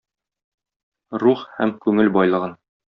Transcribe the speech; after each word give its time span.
Рух 1.27 1.47
һәм 1.59 1.77
күңел 1.87 2.15
байлыгын. 2.19 2.63